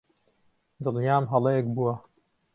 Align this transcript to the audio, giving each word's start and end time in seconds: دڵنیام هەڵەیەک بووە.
دڵنیام 0.83 1.23
هەڵەیەک 1.31 1.65
بووە. 1.75 1.93